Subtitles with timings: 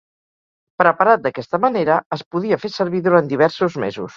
[0.81, 4.09] Preparat d'aquesta manera, es podia fer servir durant diversos mesos.